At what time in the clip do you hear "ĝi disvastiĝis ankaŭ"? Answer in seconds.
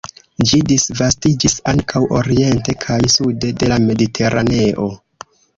0.51-2.01